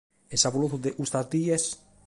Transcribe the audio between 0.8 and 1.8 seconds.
de custas dies?